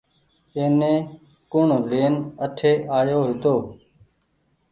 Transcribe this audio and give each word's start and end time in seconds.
ايني 0.57 0.93
ڪوڻ 1.51 1.69
لين 1.89 2.13
اٺي 2.45 2.73
آيو 2.97 3.19
هيتو۔ 3.27 3.55